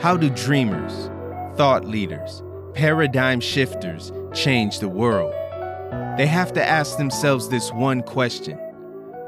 [0.00, 1.10] How do dreamers,
[1.58, 5.34] thought leaders, paradigm shifters change the world?
[6.16, 8.58] They have to ask themselves this one question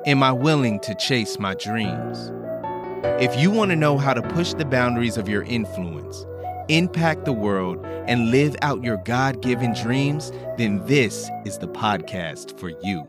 [0.07, 2.33] Am I willing to chase my dreams?
[3.21, 6.25] If you want to know how to push the boundaries of your influence,
[6.69, 12.59] impact the world, and live out your God given dreams, then this is the podcast
[12.59, 13.07] for you.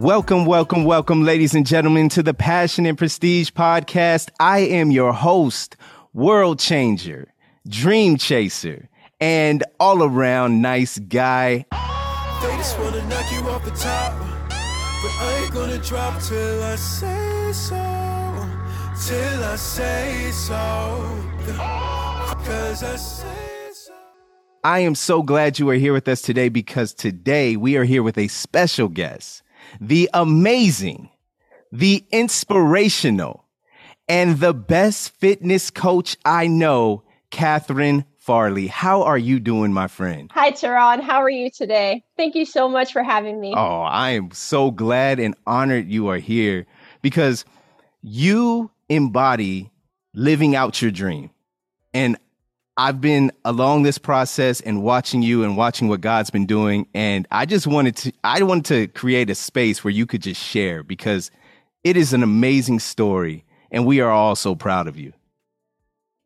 [0.00, 4.30] Welcome, welcome, welcome, ladies and gentlemen, to the Passion and Prestige podcast.
[4.40, 5.76] I am your host,
[6.14, 7.34] world changer,
[7.68, 8.88] dream chaser,
[9.20, 11.66] and all around nice guy.
[12.40, 16.76] They just wanna knock you off the top, but I ain't gonna drop till I
[16.76, 18.48] say so,
[19.06, 21.30] till I say so,
[22.42, 23.26] cause I say.
[24.64, 28.02] I am so glad you are here with us today because today we are here
[28.02, 29.42] with a special guest,
[29.80, 31.10] the amazing,
[31.72, 33.44] the inspirational,
[34.08, 38.66] and the best fitness coach I know, Katherin Farley.
[38.66, 40.30] How are you doing, my friend?
[40.34, 41.00] Hi, Teron.
[41.00, 42.04] How are you today?
[42.16, 43.54] Thank you so much for having me.
[43.56, 46.66] Oh, I am so glad and honored you are here
[47.02, 47.44] because
[48.02, 49.70] you embody
[50.14, 51.30] living out your dream.
[51.94, 52.16] And
[52.80, 56.86] I've been along this process and watching you and watching what God's been doing.
[56.94, 60.42] And I just wanted to, I wanted to create a space where you could just
[60.42, 61.30] share because
[61.84, 63.44] it is an amazing story.
[63.70, 65.12] And we are all so proud of you.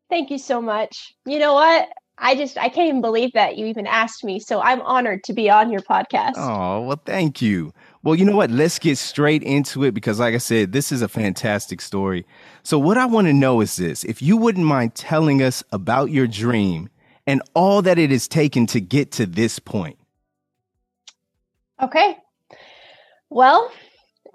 [0.09, 1.13] Thank you so much.
[1.25, 1.89] You know what?
[2.17, 4.39] I just, I can't even believe that you even asked me.
[4.39, 6.35] So I'm honored to be on your podcast.
[6.37, 7.73] Oh, well, thank you.
[8.05, 8.51] Well, you know what?
[8.51, 12.23] Let's get straight into it because, like I said, this is a fantastic story.
[12.61, 16.11] So, what I want to know is this if you wouldn't mind telling us about
[16.11, 16.89] your dream
[17.25, 19.97] and all that it has taken to get to this point.
[21.81, 22.15] Okay.
[23.31, 23.71] Well,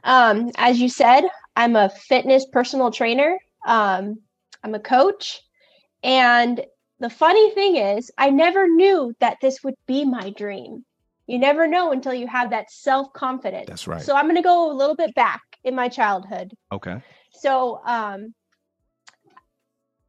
[0.02, 1.22] um, as you said,
[1.54, 3.38] I'm a fitness personal trainer.
[3.64, 4.18] Um,
[4.64, 5.42] I'm a coach.
[6.02, 6.60] And
[6.98, 10.84] the funny thing is, I never knew that this would be my dream.
[11.30, 13.68] You never know until you have that self confidence.
[13.68, 14.02] That's right.
[14.02, 16.52] So I'm going to go a little bit back in my childhood.
[16.72, 17.00] Okay.
[17.30, 18.34] So, um,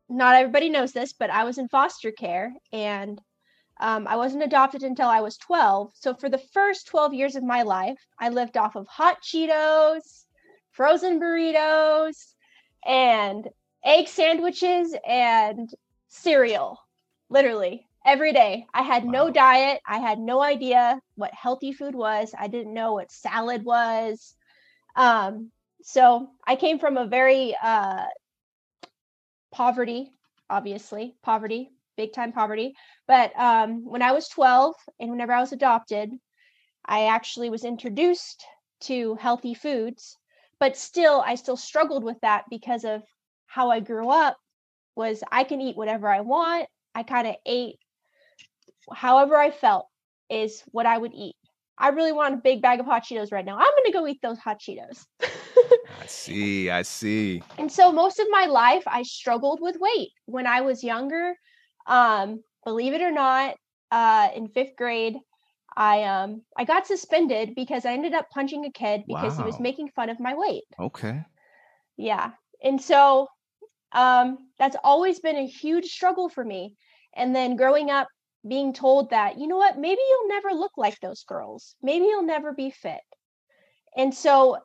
[0.09, 3.21] not everybody knows this, but I was in foster care and
[3.79, 5.91] um, I wasn't adopted until I was 12.
[5.93, 10.25] So, for the first 12 years of my life, I lived off of hot Cheetos,
[10.71, 12.33] frozen burritos,
[12.83, 13.47] and
[13.85, 15.69] egg sandwiches and
[16.07, 16.79] cereal.
[17.29, 18.65] Literally every day.
[18.73, 19.81] I had no diet.
[19.87, 22.33] I had no idea what healthy food was.
[22.37, 24.35] I didn't know what salad was.
[24.95, 25.51] Um,
[25.83, 28.05] so I came from a very uh,
[29.51, 30.11] poverty,
[30.49, 32.73] obviously, poverty, big time poverty.
[33.07, 36.11] But um, when I was 12 and whenever I was adopted,
[36.85, 38.43] I actually was introduced
[38.81, 40.17] to healthy foods.
[40.59, 43.03] But still, I still struggled with that because of
[43.45, 44.37] how I grew up
[44.95, 46.67] was I can eat whatever I want.
[46.93, 47.79] I kind of ate
[48.93, 49.87] however I felt
[50.29, 51.35] is what I would eat.
[51.77, 53.55] I really want a big bag of hot Cheetos right now.
[53.57, 55.05] I'm going to go eat those hot Cheetos.
[55.21, 56.69] I see.
[56.69, 57.41] I see.
[57.57, 61.33] and so most of my life I struggled with weight when I was younger.
[61.87, 63.55] Um, believe it or not,
[63.91, 65.15] uh, in fifth grade,
[65.75, 69.59] I um I got suspended because I ended up punching a kid because he was
[69.59, 70.63] making fun of my weight.
[70.79, 71.23] Okay.
[71.97, 72.31] Yeah.
[72.63, 73.27] And so
[73.93, 76.75] um that's always been a huge struggle for me.
[77.15, 78.07] And then growing up
[78.47, 81.75] being told that, you know what, maybe you'll never look like those girls.
[81.81, 83.01] Maybe you'll never be fit.
[83.95, 84.57] And so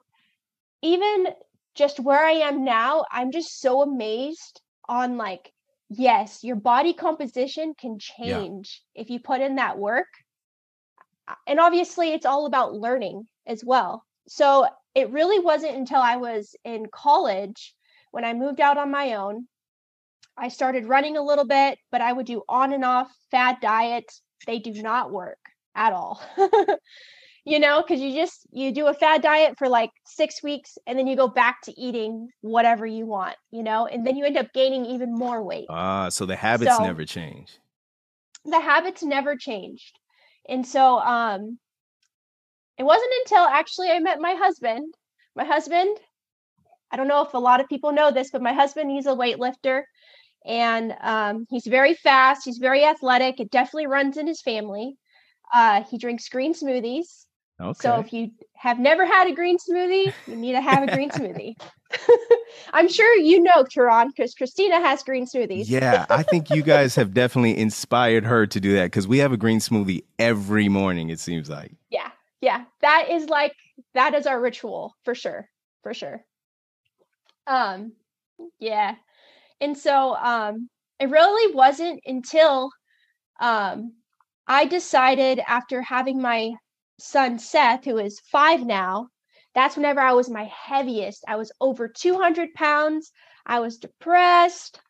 [0.83, 1.29] even
[1.75, 5.53] just where I am now, I'm just so amazed on like
[5.89, 8.39] yes, your body composition can Yeah.
[8.39, 10.09] change if you put in that work.
[11.47, 14.05] And obviously it's all about learning as well.
[14.29, 17.75] So it really wasn't until I was in college
[18.11, 19.49] when I moved out on my own.
[20.39, 24.21] I started running a little bit, but I would do on and off fad diets.
[24.47, 25.39] They do not work
[25.75, 26.21] at all.
[27.45, 30.99] you know, because you just you do a fad diet for like six weeks and
[30.99, 34.37] then you go back to eating whatever you want, you know, and then you end
[34.37, 37.59] up gaining even more weight Ah, so the habits So- never change.
[38.45, 39.99] the habits never changed.
[40.49, 41.59] And so um
[42.79, 44.93] it wasn't until actually I met my husband.
[45.35, 45.97] My husband,
[46.91, 49.11] I don't know if a lot of people know this, but my husband, he's a
[49.15, 49.83] weightlifter
[50.47, 52.45] and um, he's very fast.
[52.45, 53.41] He's very athletic.
[53.41, 54.97] It definitely runs in his family.
[55.53, 57.27] Uh, he drinks green smoothies.
[57.61, 57.79] Okay.
[57.81, 61.11] So if you have never had a green smoothie, you need to have a green
[61.11, 61.55] smoothie.
[62.73, 65.69] I'm sure you know, Teron, because Christina has green smoothies.
[65.69, 69.33] yeah, I think you guys have definitely inspired her to do that because we have
[69.33, 71.73] a green smoothie every morning, it seems like.
[71.91, 72.11] yeah
[72.43, 73.53] yeah that is like
[73.95, 75.49] that is our ritual for sure
[75.83, 76.25] for sure
[77.47, 77.93] um
[78.59, 78.97] Yeah.
[79.61, 80.69] And so um
[80.99, 82.71] it really wasn't until
[83.41, 83.93] um
[84.47, 86.53] I decided after having my
[86.99, 89.09] son Seth, who is five now,
[89.55, 91.25] that's whenever I was my heaviest.
[91.27, 93.11] I was over 200 pounds.
[93.45, 94.81] I was depressed.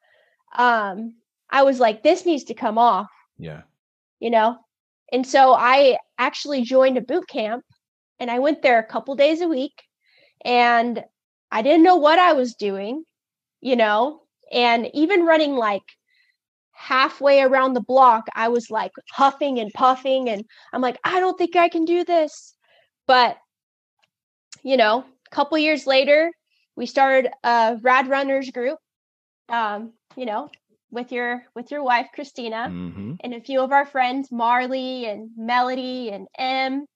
[0.56, 1.14] Um,
[1.50, 3.08] I was like, this needs to come off,
[3.38, 3.62] Yeah.
[4.20, 4.58] you know?
[5.12, 7.64] And so I actually joined a boot camp
[8.18, 9.82] and I went there a couple days a week
[10.44, 11.04] and
[11.50, 13.04] I didn't know what I was doing,
[13.60, 14.25] you know?
[14.52, 15.82] And even running like
[16.72, 21.36] halfway around the block, I was like huffing and puffing and I'm like, I don't
[21.38, 22.54] think I can do this.
[23.06, 23.36] But
[24.62, 26.30] you know, a couple years later,
[26.76, 28.78] we started a Rad Runners group.
[29.48, 30.50] Um, you know,
[30.90, 33.14] with your with your wife Christina Mm-hmm.
[33.20, 36.86] and a few of our friends, Marley and Melody and M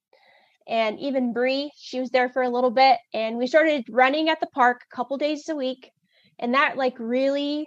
[0.66, 1.70] and even Bree.
[1.76, 4.96] She was there for a little bit and we started running at the park a
[4.96, 5.90] couple days a week.
[6.40, 7.66] And that like really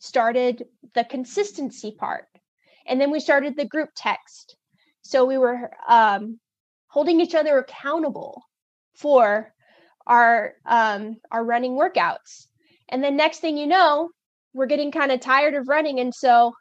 [0.00, 2.26] started the consistency part.
[2.86, 4.56] And then we started the group text.
[5.02, 6.40] So we were um,
[6.88, 8.42] holding each other accountable
[8.96, 9.52] for
[10.06, 12.46] our um, our running workouts.
[12.88, 14.10] And then next thing you know,
[14.52, 16.00] we're getting kind of tired of running.
[16.00, 16.52] And so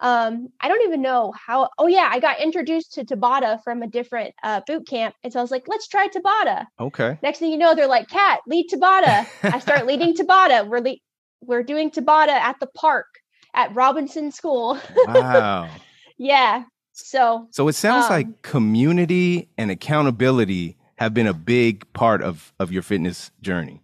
[0.00, 1.68] um, I don't even know how.
[1.78, 5.38] Oh yeah, I got introduced to Tabata from a different uh, boot camp, and so
[5.38, 6.66] I was like, let's try Tabata.
[6.78, 7.18] Okay.
[7.22, 10.68] Next thing you know, they're like, "Kat, lead Tabata." I start leading Tabata.
[10.68, 10.96] We're le-
[11.40, 13.06] we're doing Tabata at the park
[13.54, 14.78] at Robinson School.
[15.06, 15.68] Wow.
[16.18, 16.64] yeah.
[16.92, 22.52] So So it sounds Um, like community and accountability have been a big part of
[22.58, 23.82] of your fitness journey.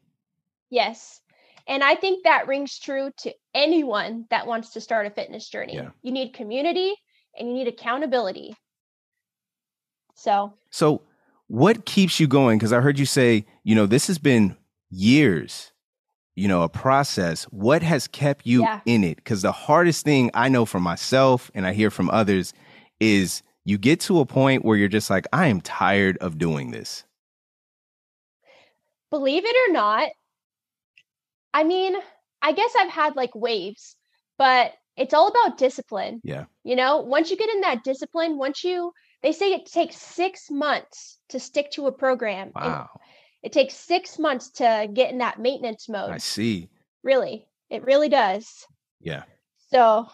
[0.71, 1.21] yes,
[1.67, 5.75] and I think that rings true to anyone that wants to start a fitness journey.
[5.77, 5.91] Yeah.
[6.03, 6.95] You need community
[7.39, 8.55] and you need accountability.
[10.15, 11.03] So So
[11.49, 12.59] what keeps you going?
[12.59, 14.57] Because I heard you say, you know, this has been
[14.91, 15.73] years,
[16.37, 17.45] you know, a process.
[17.45, 18.81] What has kept you Yeah.
[18.87, 19.17] in it?
[19.17, 22.53] Because the hardest thing I know for myself and I hear from others
[23.01, 26.71] is you get to a point where you're just like, I am tired of doing
[26.71, 27.05] this.
[29.11, 30.09] believe it or not,
[31.55, 31.95] I mean,
[32.43, 33.97] I guess I've had like waves,
[34.37, 36.21] but it's all about discipline.
[36.25, 36.45] Yeah.
[36.65, 38.93] You know, once you get in that discipline, once you,
[39.23, 42.51] they say it takes six months to stick to a program.
[42.55, 42.91] Wow.
[43.43, 46.11] It takes six months to get in that maintenance mode.
[46.11, 46.69] I see.
[47.03, 48.67] Really, it really does.
[49.01, 49.23] Yeah.
[49.71, 50.07] So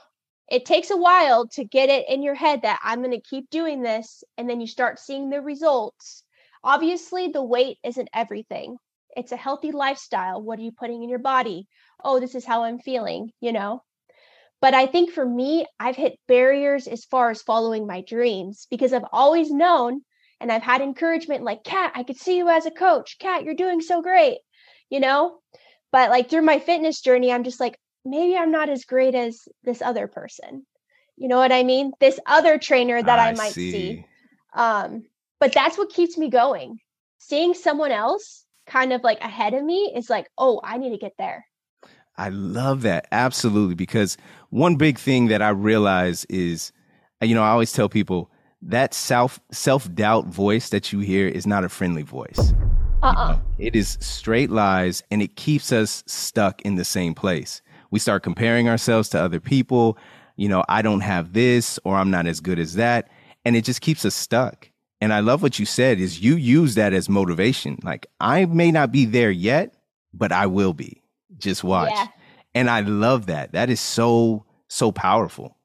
[0.50, 3.48] it takes a while to get it in your head that I'm going to keep
[3.50, 4.24] doing this.
[4.36, 6.22] And then you start seeing the results.
[6.62, 8.76] Obviously, the weight isn't everything.
[9.16, 10.42] It's a healthy lifestyle.
[10.42, 11.66] What are you putting in your body?
[12.02, 13.82] Oh, this is how I'm feeling, you know?
[14.60, 18.92] But I think for me, I've hit barriers as far as following my dreams because
[18.92, 20.02] I've always known
[20.40, 23.18] and I've had encouragement like, Kat, I could see you as a coach.
[23.18, 24.38] Kat, you're doing so great,
[24.90, 25.38] you know?
[25.92, 29.48] But like through my fitness journey, I'm just like, maybe I'm not as great as
[29.64, 30.66] this other person.
[31.16, 31.92] You know what I mean?
[32.00, 34.06] This other trainer that I, might see.
[34.54, 35.04] Um,
[35.38, 36.78] but that's what keeps me going.
[37.18, 40.98] Seeing someone else kind of like ahead of me is like, oh, I need to
[40.98, 41.46] get there.
[42.16, 43.06] I love that.
[43.12, 43.74] Absolutely.
[43.74, 44.16] Because
[44.50, 46.72] one big thing that I realize is,
[47.22, 48.30] uh, you know, I always tell people
[48.62, 52.52] that self self doubt voice that you hear is not a friendly voice.
[53.02, 53.38] Uh-uh.
[53.58, 57.62] It is straight lies and it keeps us stuck in the same place.
[57.90, 59.96] We start comparing ourselves to other people.
[60.36, 63.08] You know, I don't have this or I'm not as good as that.
[63.44, 64.69] And it just keeps us stuck.
[65.00, 67.78] And I love what you said is you use that as motivation.
[67.82, 69.74] Like I may not be there yet,
[70.12, 71.02] but I will be.
[71.38, 71.90] Just watch.
[71.92, 72.06] Yeah.
[72.54, 73.52] And I love that.
[73.52, 75.56] That is so, so powerful.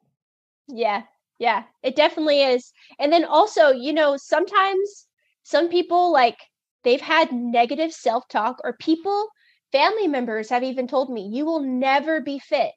[0.68, 1.04] Yeah.
[1.40, 1.64] Yeah.
[1.84, 2.72] It definitely is.
[2.98, 5.08] And then also, you know, sometimes
[5.44, 6.38] some people like
[6.84, 9.28] they've had negative self-talk or people
[9.72, 12.72] family members have even told me you will never be fit.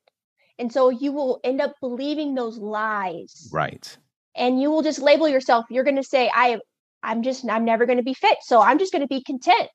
[0.59, 3.49] And so you will end up believing those lies.
[3.53, 3.97] Right.
[4.37, 6.59] And you will just label yourself you're going to say i
[7.03, 9.69] i'm just i'm never going to be fit so i'm just going to be content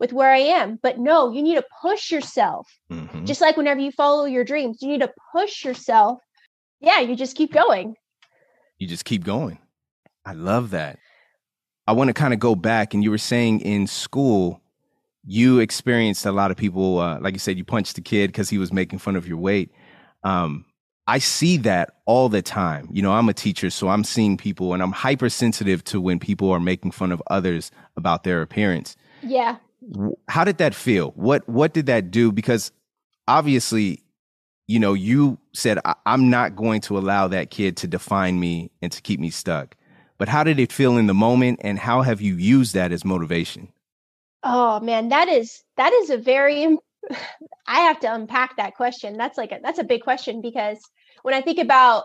[0.00, 3.26] with where i am but no you need to push yourself Mhm.
[3.26, 6.18] just like whenever you follow your dreams you need to push yourself
[6.80, 7.94] yeah you just keep going
[8.78, 9.58] you just keep going.
[10.26, 10.98] I love that.
[11.86, 14.60] I want to kind of go back, and you were saying in school,
[15.24, 18.50] you experienced a lot of people, uh, like you said, you punched the kid because
[18.50, 19.70] he was making fun of your weight.
[20.24, 20.64] Um,
[21.06, 22.88] I see that all the time.
[22.92, 26.50] You know, I'm a teacher, so I'm seeing people, and I'm hypersensitive to when people
[26.50, 28.96] are making fun of others about their appearance.
[29.22, 29.56] yeah
[30.28, 31.10] How did that feel?
[31.12, 32.32] What What did that do?
[32.32, 32.72] Because
[33.26, 34.02] obviously,
[34.68, 38.92] you know, you said I'm not going to allow that kid to define me and
[38.92, 39.76] to keep me stuck.
[40.18, 43.04] But how did it feel in the moment, and how have you used that as
[43.04, 43.72] motivation?
[44.42, 46.78] oh man that is that is a very
[47.66, 49.16] I have to unpack that question.
[49.16, 50.78] That's like a, that's a big question because
[51.22, 52.04] when I think about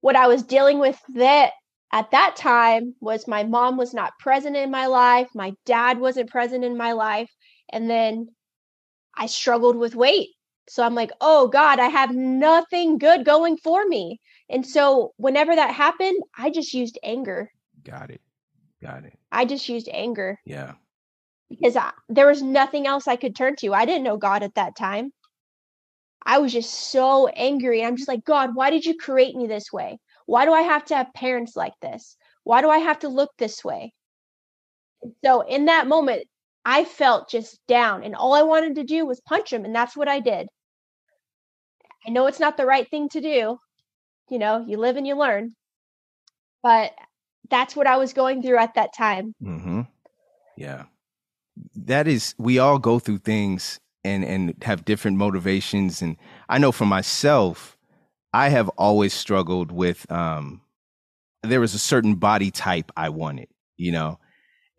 [0.00, 1.52] what I was dealing with that
[1.92, 6.30] at that time was my mom was not present in my life, my dad wasn't
[6.30, 7.30] present in my life,
[7.70, 8.28] and then
[9.14, 10.28] I struggled with weight.
[10.68, 14.20] So I'm like, "Oh god, I have nothing good going for me."
[14.50, 17.50] And so whenever that happened, I just used anger.
[17.84, 18.20] Got it.
[18.82, 19.18] Got it.
[19.32, 20.74] I just used anger Yeah.
[21.48, 23.74] Because I, there was nothing else I could turn to.
[23.74, 25.12] I didn't know God at that time.
[26.24, 27.84] I was just so angry.
[27.84, 29.98] I'm just like, God, why did you create me this way?
[30.26, 32.16] Why do I have to have parents like this?
[32.44, 33.92] Why do I have to look this way?
[35.24, 36.24] So in that moment,
[36.64, 39.96] I felt just down, and all I wanted to do was punch him, and that's
[39.96, 40.48] what I did.
[42.06, 43.58] I know it's not the right thing to do.
[44.28, 45.54] You know, you live and you learn.
[46.62, 46.92] But
[47.48, 49.34] that's what I was going through at that time.
[49.42, 49.82] Mm-hmm.
[50.56, 50.84] Yeah.
[51.74, 56.02] That is, we all go through things and and have different motivations.
[56.02, 56.16] And
[56.48, 57.76] I know for myself,
[58.32, 60.10] I have always struggled with.
[60.10, 60.60] um
[61.42, 64.18] There was a certain body type I wanted, you know,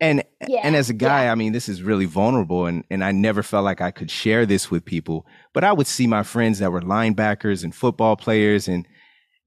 [0.00, 0.60] and Yeah.
[0.64, 1.32] and as a guy, yeah.
[1.32, 4.46] I mean, this is really vulnerable, and and I never felt like I could share
[4.46, 5.26] this with people.
[5.54, 8.86] But I would see my friends that were linebackers and football players, and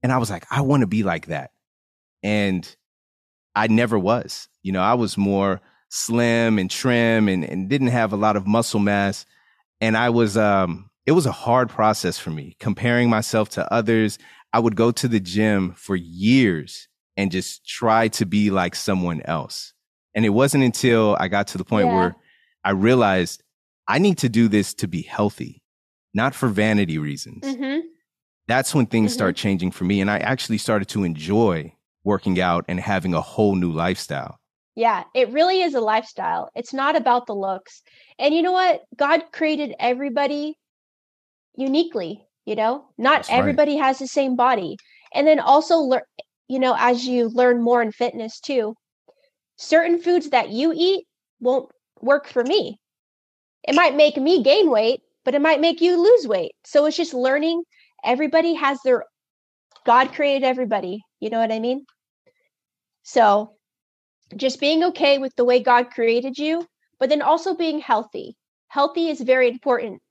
[0.02, 1.50] and I was like, I want to be like that,
[2.22, 2.76] and
[3.56, 4.48] I never was.
[4.62, 5.60] You know, I was more
[5.94, 9.24] slim and trim, and and didn't have a lot of muscle mass,
[9.80, 10.90] and I was um.
[11.06, 14.18] It was a hard process for me comparing myself to others.
[14.54, 19.20] I would go to the gym for years and just try to be like someone
[19.26, 19.74] else.
[20.14, 21.94] And it wasn't until I got to the point Yeah.
[21.94, 22.16] where
[22.64, 23.42] I realized
[23.86, 25.62] I need to do this to be healthy,
[26.14, 27.44] not for vanity reasons.
[27.44, 27.82] Mhm.
[28.48, 29.14] That's when things Mhm.
[29.14, 30.00] start changing for me.
[30.00, 34.38] And I actually started to enjoy working out and having a whole new lifestyle.
[34.74, 36.50] Yeah, it really is a lifestyle.
[36.54, 37.82] It's not about the looks.
[38.18, 38.82] And you know what?
[38.96, 40.56] God created everybody
[41.56, 42.84] uniquely, you know?
[42.98, 43.38] Not That's right.
[43.38, 44.76] everybody has the same body.
[45.14, 46.02] And then also learn,
[46.48, 48.74] you know, as you learn more in fitness too,
[49.56, 51.06] certain foods that you eat
[51.40, 52.80] won't work for me.
[53.66, 56.52] It might make me gain weight, but it might make you lose weight.
[56.64, 57.62] So it's just learning.
[58.04, 59.04] Everybody has their
[59.86, 61.02] God created everybody.
[61.20, 61.84] You know what I mean?
[63.04, 63.54] So
[64.36, 66.66] just being okay with the way God created you,
[66.98, 68.36] but then also being healthy.
[68.68, 70.02] Healthy is very important.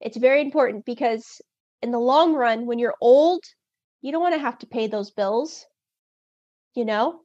[0.00, 1.40] It's very important because
[1.82, 3.42] in the long run, when you're old,
[4.00, 5.66] you don't want to have to pay those bills.
[6.74, 7.20] You know,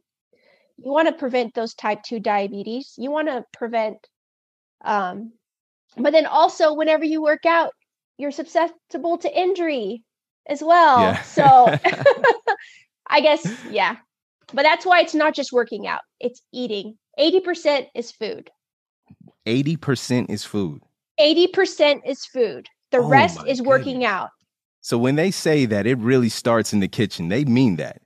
[0.78, 2.94] you want to prevent those type 2 diabetes.
[2.98, 3.98] You want to prevent,
[4.84, 5.34] um,
[5.98, 7.72] but then also, whenever you work out,
[8.18, 10.04] you're susceptible to injury
[10.48, 11.02] as well.
[11.02, 11.22] Yeah.
[11.24, 11.78] So
[13.08, 13.98] I guess, yeah.
[14.54, 16.98] But that's why it's not just working out, it's eating.
[17.20, 18.50] 80% is food.
[19.48, 20.82] 80% is food.
[21.20, 22.68] 80% is food.
[22.92, 24.10] The Oh rest is working goodness.
[24.10, 24.30] out.
[24.82, 28.02] So when they say that it really starts in the kitchen, they mean that.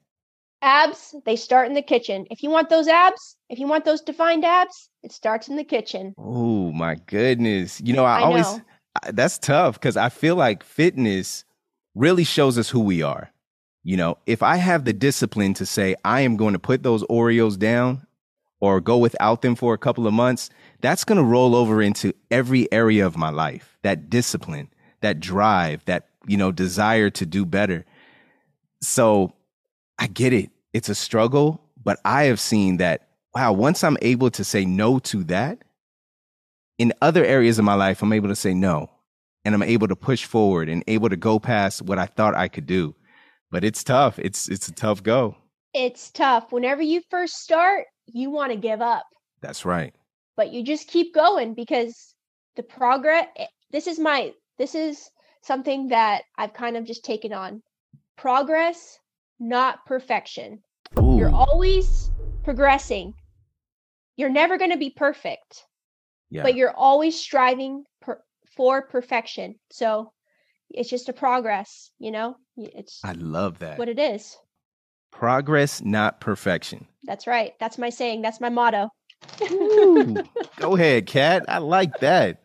[0.62, 2.26] Abs, they start in the kitchen.
[2.32, 5.64] If you want those abs, if you want those defined abs, it starts in the
[5.64, 6.14] kitchen.
[6.18, 7.82] Oh my goodness.
[7.82, 8.62] You know, I, I always know.
[9.04, 11.44] I- that's tough because I feel like fitness
[11.96, 13.30] really shows us who we are.
[13.84, 17.04] You know, if I have the discipline to say I am going to put those
[17.04, 18.08] Oreos down
[18.62, 20.50] or go without them for a couple of months,
[20.80, 23.78] that's going to roll over into every area of my life.
[23.82, 24.70] That discipline,
[25.02, 27.86] that drive, that, you know, desire to do better.
[28.82, 29.34] So
[30.00, 30.50] I get it.
[30.72, 35.00] It's a struggle, but I have seen that, wow, once I'm able to say no
[35.00, 35.60] to that,
[36.78, 38.90] in other areas of my life, I'm able to say no
[39.46, 42.48] and I'm able to push forward and able to go past what I thought I
[42.48, 42.96] could do.
[43.54, 44.18] But it's tough.
[44.18, 45.38] It's it's a tough go.
[45.76, 46.52] It's tough.
[46.52, 49.06] Whenever you first start, you want to give up,
[49.42, 49.94] That's right.
[50.36, 52.16] but you just keep going because
[52.56, 55.08] the progress eh, this is my this is
[55.44, 57.62] something that I've kind of just taken on.
[58.18, 58.98] Progress,
[59.40, 60.64] not perfection.
[60.98, 62.10] You're always
[62.44, 63.14] progressing.
[64.18, 65.64] You're never going to be perfect.
[66.32, 66.42] yeah.
[66.42, 68.20] but you're always striving per,
[68.58, 69.60] for perfection.
[69.70, 70.12] So
[70.74, 72.36] it's just a progress, you know?
[72.58, 73.78] It's I love that.
[73.78, 74.38] what it is.
[75.12, 76.88] Progress, not perfection.
[77.04, 77.54] That's right.
[77.60, 78.22] That's my saying.
[78.22, 78.90] That's my motto.
[79.52, 80.16] Ooh,
[80.58, 81.46] go ahead, Kat.
[81.48, 82.42] I like that.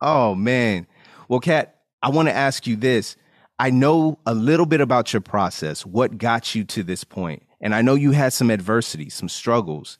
[0.00, 0.86] Oh man.
[1.28, 3.16] Well, Kat, I want to ask you this.
[3.58, 7.42] I know a little bit about your process, what got you to this point.
[7.60, 9.98] And I know you had some adversity, some struggles.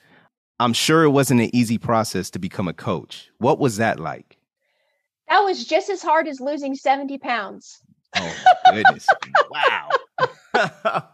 [0.59, 3.31] I'm sure it wasn't an easy process to become a coach.
[3.38, 4.38] What was that like?
[5.30, 7.80] That was just as hard as losing 70 pounds.
[8.16, 8.34] Oh
[8.72, 9.06] goodness.
[9.50, 9.88] wow.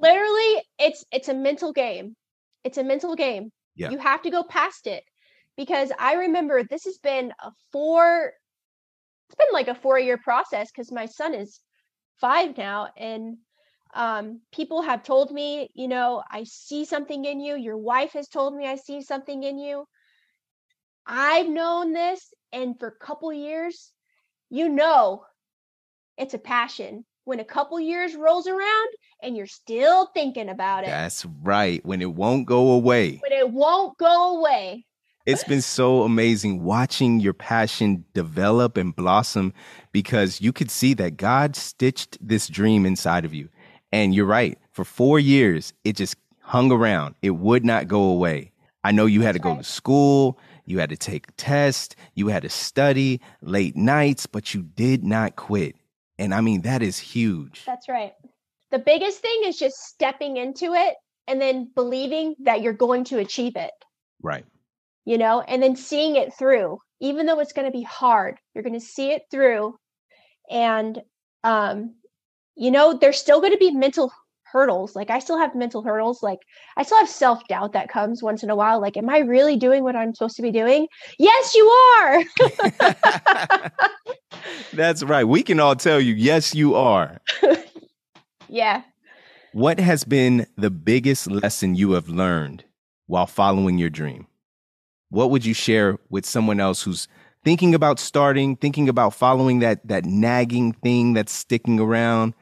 [0.00, 2.14] Literally, it's it's a mental game.
[2.64, 3.50] It's a mental game.
[3.76, 3.90] Yeah.
[3.90, 5.04] You have to go past it.
[5.56, 8.32] because I remember this has been a four,
[9.28, 11.60] it's been like a four year process because my son is
[12.20, 12.88] five now.
[12.96, 13.38] And
[13.94, 17.56] um, people have told me, you know, I see something in you.
[17.56, 19.86] Your wife has told me I see something in you.
[21.06, 23.92] I've known this, and for a couple years,
[24.48, 25.24] you know,
[26.16, 27.04] it's a passion.
[27.24, 28.88] When a couple years rolls around
[29.22, 30.86] and you're still thinking about it.
[30.86, 31.84] That's right.
[31.84, 33.20] When it won't go away.
[33.22, 34.86] When it won't go away.
[35.26, 39.52] It's been so amazing watching your passion develop and blossom
[39.92, 43.48] because you could see that God stitched this dream inside of you.
[43.92, 44.56] And you're right.
[44.70, 47.16] For four years, it just hung around.
[47.22, 48.52] It would not go away.
[48.84, 52.42] I know you had to go to school, you had to take tests, you had
[52.42, 55.76] to study late nights, but you did not quit.
[56.18, 57.64] And I mean, that is huge.
[57.64, 58.12] That's right.
[58.70, 60.94] The biggest thing is just stepping into it
[61.26, 63.72] and then believing that you're going to achieve it.
[64.22, 64.44] Right.
[65.04, 68.64] You know, and then seeing it through, even though it's going to be hard, you're
[68.64, 69.76] going to see it through.
[70.50, 71.00] And,
[71.44, 71.94] um,
[72.56, 74.12] you know, there's still going to be mental
[74.56, 74.96] hurdles.
[74.96, 76.22] Like I still have mental hurdles.
[76.22, 76.38] Like
[76.78, 78.80] I still have self doubt that comes once in a while.
[78.80, 80.88] Like, am I really doing what I'm supposed to be doing?
[81.18, 82.24] Yes, you are.
[84.72, 85.24] That's right.
[85.24, 87.20] We can all tell you, yes, you are.
[88.48, 88.82] yeah.
[89.52, 92.64] What has been the biggest lesson you have learned
[93.06, 94.26] while following your dream?
[95.10, 97.08] What would you share with someone else who's
[97.44, 102.32] thinking about starting, thinking about following that that nagging thing that's sticking around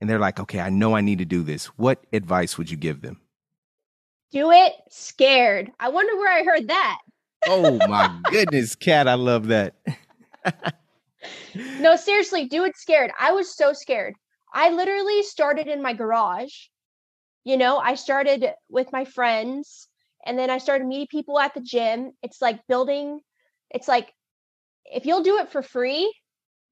[0.00, 2.76] and they're like, "Okay, I know I need to do this." What advice would you
[2.76, 3.20] give them?
[4.30, 5.70] Do it scared.
[5.80, 6.98] I wonder where I heard that.
[7.46, 9.74] oh my goodness, Kat, I love that.
[11.80, 13.10] no, seriously, do it scared.
[13.18, 14.14] I was so scared.
[14.52, 16.54] I literally started in my garage.
[17.44, 19.88] You know, I started with my friends
[20.26, 22.12] and then I started meeting people at the gym.
[22.22, 23.20] It's like building,
[23.70, 24.12] it's like
[24.84, 26.12] if you'll do it for free,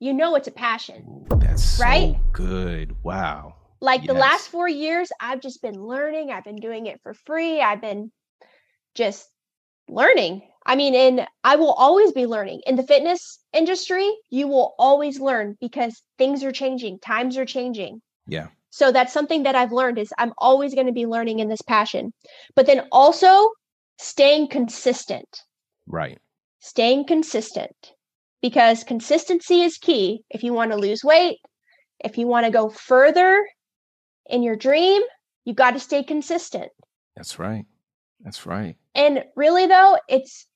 [0.01, 1.27] you know it's a passion.
[1.57, 2.15] That's right?
[2.15, 2.97] So good.
[3.03, 3.55] Wow.
[3.81, 4.09] Like yes.
[4.09, 6.31] the last four years, I've just been learning.
[6.31, 7.61] I've been doing it for free.
[7.61, 8.11] I've been
[8.95, 9.29] just
[9.89, 10.43] learning.
[10.65, 12.63] I mean, and I will always be learning.
[12.67, 18.03] In the fitness industry, you will always learn because things are changing, times are changing.
[18.27, 18.49] Yeah.
[18.71, 21.63] So that's something that I've learned is I'm always going to be learning in this
[21.63, 22.13] passion.
[22.55, 23.51] But then also
[23.99, 25.43] staying consistent.
[25.87, 26.19] Right.
[26.59, 27.93] Staying consistent
[28.43, 30.23] because consistency is key.
[30.31, 31.39] If you want to lose weight,
[32.01, 33.45] if you want to go further
[34.27, 35.03] in your dream,
[35.45, 36.71] you've got to stay consistent.
[37.17, 37.65] That's right.
[38.21, 38.77] That's right.
[38.95, 40.47] And really though, it's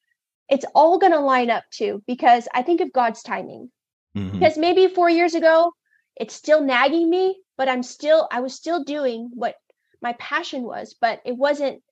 [0.48, 3.70] it's all going to line up too because I think of God's timing.
[4.16, 4.38] Mm-hmm.
[4.38, 5.72] Because maybe 4 years ago,
[6.16, 9.54] it's still nagging me, but I'm still I was still doing what
[10.02, 11.82] my passion was, but it wasn't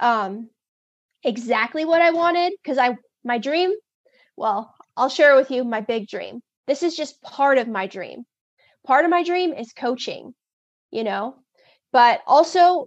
[0.00, 0.50] um
[1.22, 3.72] exactly what I wanted because I my dream,
[4.36, 6.40] well, I'll share with you my big dream.
[6.66, 8.24] This is just part of my dream.
[8.86, 10.34] Part of my dream is coaching,
[10.90, 11.36] you know,
[11.92, 12.86] but also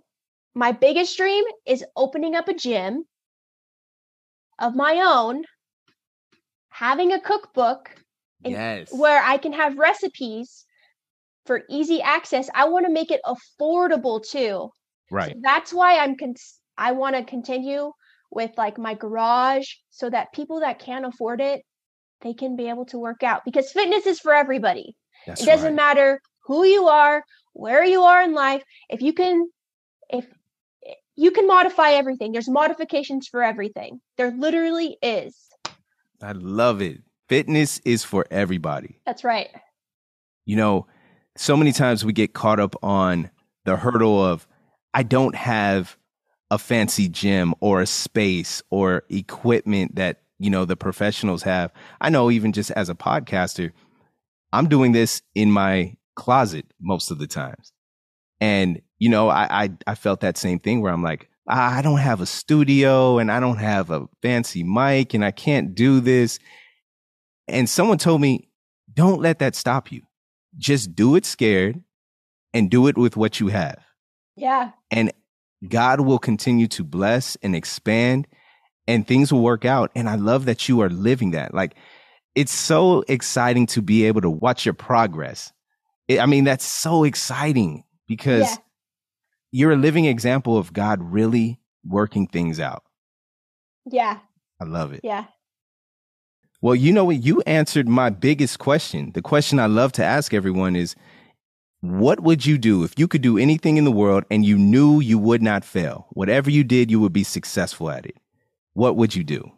[0.54, 3.06] my biggest dream is opening up a gym
[4.60, 5.43] of my own,
[6.70, 7.96] having a cookbook
[8.43, 8.89] yes.
[8.91, 10.65] where I can have recipes
[11.46, 12.50] for easy access.
[12.54, 14.70] I want to make it affordable too.
[15.10, 15.34] Right.
[15.34, 16.36] So that's why I'm con-
[16.78, 17.91] I want to continue
[18.30, 21.63] with like my garage so that people that can't afford it
[22.22, 24.96] they can be able to work out because fitness is for everybody.
[25.26, 25.76] That's it doesn't right.
[25.76, 28.64] matter who you are, where you are in life.
[28.90, 29.50] If you can
[30.10, 30.26] if
[31.18, 32.32] you can modify everything.
[32.32, 34.00] There's modifications for everything.
[34.18, 35.36] There literally is.
[36.22, 37.02] I love it.
[37.28, 39.00] Fitness is for everybody.
[39.06, 39.50] That's right.
[40.46, 40.88] You know,
[41.36, 43.30] so many times we get caught up on
[43.66, 44.48] the hurdle of,
[44.94, 45.98] I don't have
[46.50, 51.71] a fancy gym or a space or equipment that, you know, the professionals have.
[52.00, 53.71] I know even just as a podcaster,
[54.54, 57.73] I'm doing this in my closet most of the times.
[58.39, 61.82] And you know, I, I, I felt that same thing where I'm like, ah, I
[61.82, 66.00] don't have a studio and I don't have a fancy mic and I can't do
[66.00, 66.39] this.
[67.47, 68.50] And someone told me,
[68.93, 70.02] don't let that stop you.
[70.58, 71.82] Just do it scared
[72.54, 73.80] and do it with what you have.
[74.36, 74.71] Yeah.
[74.91, 75.13] And
[75.67, 78.28] God will continue to bless and expand
[78.88, 79.91] and things will work out.
[79.95, 81.54] And I love that you are living that.
[81.54, 81.76] Like,
[82.36, 85.52] it's so exciting to be able to watch your progress.
[86.08, 88.56] It, I mean, that's so exciting because yeah
[89.52, 92.84] you're a living example of God really working things out.
[93.86, 94.19] Yeah.
[94.60, 95.02] I love it.
[95.04, 95.26] Yeah.
[96.62, 97.23] Well, you know what?
[97.23, 99.12] You answered my biggest question.
[99.13, 100.95] The question I love to ask everyone is
[101.82, 105.00] what would you do if you could do anything in the world and you knew
[105.00, 106.08] you would not fail?
[106.12, 108.15] Whatever you did, you would be successful at it.
[108.78, 109.52] What would you do?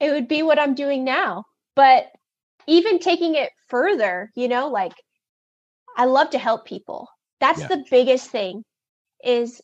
[0.00, 1.44] it would be what I'm doing now.
[1.74, 2.06] But
[2.66, 4.92] even taking it further, you know, like
[5.96, 7.08] I love to help people.
[7.40, 7.68] That's yeah.
[7.68, 8.64] the biggest thing
[9.24, 9.60] is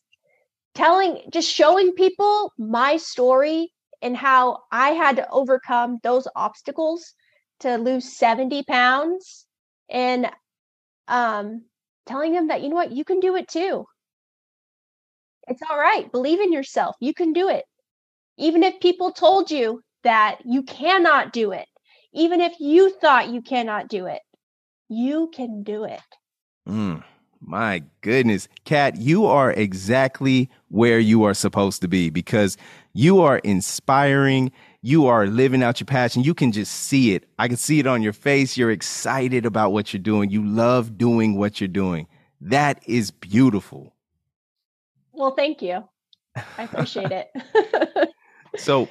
[0.75, 3.73] telling just showing people my story
[4.03, 7.15] and how I had to overcome those obstacles
[7.61, 9.47] to lose 70 pounds
[9.89, 10.29] and
[11.07, 11.63] um
[12.07, 13.85] telling them that you know what you can do it too
[15.47, 17.65] it's all right believe in yourself you can do it
[18.37, 21.67] even if people told you that you cannot do it
[22.13, 24.21] even if you thought you cannot do it
[24.89, 26.01] you can do it
[26.69, 27.03] mm,
[27.41, 32.57] my goodness kat you are exactly where you are supposed to be because
[32.93, 34.53] you are inspiring
[34.85, 36.25] you are living out your passion.
[36.25, 37.25] You can just see it.
[37.39, 38.59] I can see it on your face.
[38.59, 40.29] You're excited about what you're doing.
[40.29, 42.07] You love doing what you're doing.
[42.43, 43.95] That is beautiful.
[45.13, 45.89] Well, thank you.
[46.37, 47.31] I appreciate it.
[48.57, 48.89] so,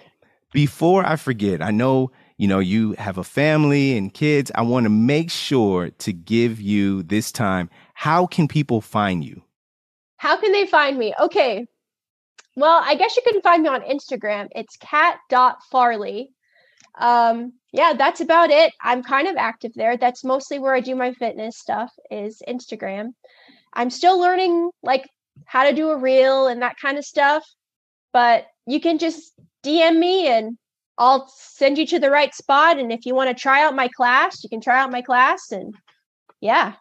[0.51, 4.51] before I forget, I know, you know, you have a family and kids.
[4.55, 7.69] I want to make sure to give you this time.
[7.93, 9.41] How can people find you?
[10.17, 11.13] How can they find me?
[11.19, 11.65] Okay.
[12.55, 14.47] Well, I guess you can find me on Instagram.
[14.55, 16.31] It's cat.farley.
[16.99, 18.71] Um, yeah, that's about it.
[18.81, 19.97] I'm kind of active there.
[19.97, 23.13] That's mostly where I do my fitness stuff is Instagram.
[23.73, 25.09] I'm still learning like
[25.45, 27.43] how to do a reel and that kind of stuff,
[28.11, 30.57] but you can just DM me and
[30.97, 32.77] I'll send you to the right spot.
[32.77, 35.51] And if you want to try out my class, you can try out my class.
[35.51, 35.73] And
[36.41, 36.73] yeah.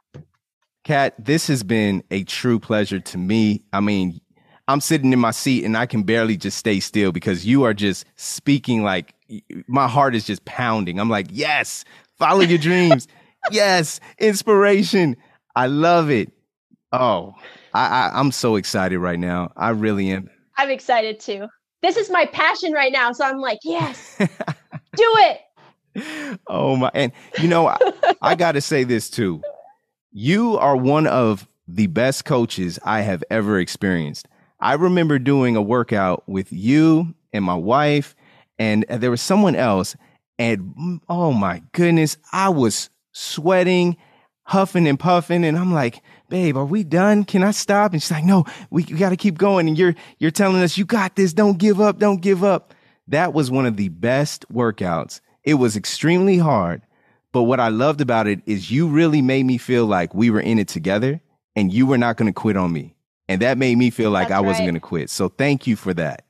[0.84, 3.62] Kat, this has been a true pleasure to me.
[3.72, 4.20] I mean,
[4.68, 7.74] I'm sitting in my seat and I can barely just stay still because you are
[7.74, 9.14] just speaking like
[9.66, 10.98] my heart is just pounding.
[10.98, 11.84] I'm like, yes,
[12.18, 13.08] follow your dreams.
[13.50, 15.16] yes, inspiration.
[15.56, 16.30] I love it.
[16.92, 17.34] Oh,
[17.74, 19.52] I, I, am so excited right now.
[19.56, 20.28] I really am.
[20.58, 21.48] I'm excited too.
[21.82, 23.12] This is my passion right now.
[23.12, 24.26] So I'm like, yes, do
[24.98, 25.40] it.
[26.46, 26.90] Oh my.
[26.94, 27.78] And you know, I,
[28.22, 29.42] I got to say this too.
[30.12, 34.28] You are one of the best coaches I have ever experienced.
[34.60, 38.14] I remember doing a workout with you and my wife,
[38.58, 39.96] and there was someone else.
[40.38, 43.96] And mm, oh my goodness, I was sweating,
[44.52, 45.44] huffing and puffing.
[45.44, 47.24] And I'm like, babe, are we done?
[47.24, 47.92] Can I stop?
[47.92, 49.66] And she's like, no, we, we got to keep going.
[49.66, 51.32] And you're, you're telling us you got this.
[51.32, 51.98] Don't give up.
[51.98, 52.74] Don't give up.
[53.08, 55.20] That was one of the best workouts.
[55.42, 56.82] It was extremely hard.
[57.32, 60.40] But what I loved about it is you really made me feel like we were
[60.40, 61.22] in it together
[61.56, 62.94] and you were not going to quit on me.
[63.28, 64.66] And that made me feel like That's I wasn't right.
[64.66, 65.08] going to quit.
[65.08, 66.26] So thank you for that.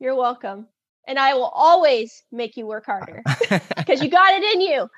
[0.00, 0.66] You're welcome.
[1.06, 3.22] And I will always make you work harder
[3.76, 4.88] because you got it in you.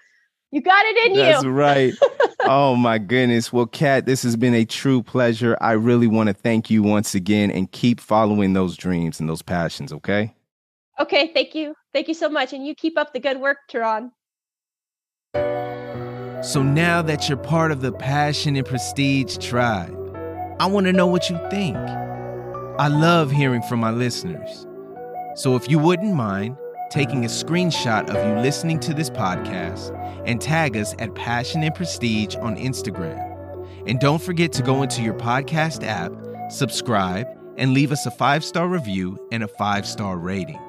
[0.50, 1.52] You got it in That's you.
[1.52, 2.37] That's right.
[2.44, 3.52] oh my goodness.
[3.52, 5.58] Well, Kat, this has been a true pleasure.
[5.61, 9.42] I really want to thank you once again and keep following those dreams and those
[9.42, 10.34] passions, okay?
[10.98, 11.74] Okay, thank you.
[11.92, 12.52] Thank you so much.
[12.52, 14.11] And you keep up the good work, Teron.
[16.42, 19.94] So now that you're part of the Passion and Prestige tribe,
[20.61, 21.76] I want to know what you think.
[21.76, 24.66] I love hearing from my listeners.
[25.34, 26.56] So if you wouldn't mind
[26.90, 29.92] taking a screenshot of you listening to this podcast
[30.27, 33.24] and tag us at Passion and Prestige on Instagram.
[33.87, 36.12] And don't forget to go into your podcast app,
[36.51, 40.61] subscribe, and leave us a five star review and a five star rating.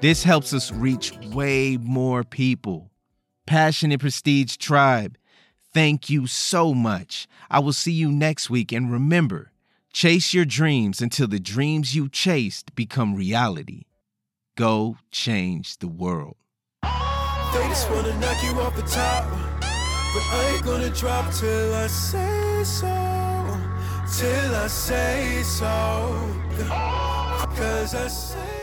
[0.00, 2.90] This helps us reach way more people.
[3.46, 5.16] Passion and Prestige Tribe
[5.76, 7.28] Thank you so much.
[7.50, 8.72] I will see you next week.
[8.72, 9.52] And remember,
[9.92, 13.82] chase your dreams until the dreams you chased become reality.
[14.56, 16.36] Go change the world.
[16.82, 21.86] They just wanna knock you off the top, but I ain't gonna drop till I
[21.88, 22.86] say so.
[24.16, 26.16] Till I say so.
[27.54, 28.55] Cause I say